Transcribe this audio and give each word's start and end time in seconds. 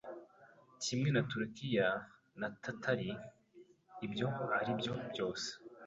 Kimwe 0.83 1.09
na 1.11 1.21
Turukiya 1.29 1.87
na 2.39 2.47
Tatari 2.63 3.09
ibyo 4.05 4.27
aribyo 4.57 4.93
byose 5.11 5.49